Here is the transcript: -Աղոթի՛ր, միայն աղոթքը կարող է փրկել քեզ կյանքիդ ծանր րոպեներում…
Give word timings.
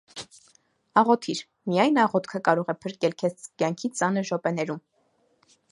-Աղոթի՛ր, 1.01 1.41
միայն 1.73 2.01
աղոթքը 2.05 2.41
կարող 2.49 2.73
է 2.75 2.77
փրկել 2.85 3.15
քեզ 3.23 3.47
կյանքիդ 3.63 3.97
ծանր 4.03 4.31
րոպեներում… 4.33 4.83